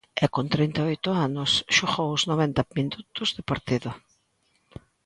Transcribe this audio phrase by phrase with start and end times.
[0.23, 3.89] E con trinta e oito anos, xogou os noventa minutos de partido.